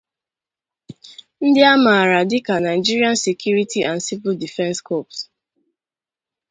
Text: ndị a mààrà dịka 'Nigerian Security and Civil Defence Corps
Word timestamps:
ndị 1.45 1.61
a 1.71 1.73
mààrà 1.83 2.19
dịka 2.31 2.55
'Nigerian 2.59 3.17
Security 3.27 3.79
and 3.89 4.03
Civil 4.07 4.35
Defence 4.43 4.79
Corps 4.87 5.17